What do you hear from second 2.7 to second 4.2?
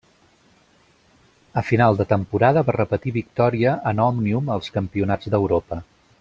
va repetir victòria en